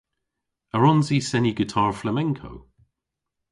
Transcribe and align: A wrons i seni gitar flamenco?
A 0.75 0.77
wrons 0.77 1.07
i 1.17 1.19
seni 1.29 1.51
gitar 1.59 1.91
flamenco? 2.01 2.51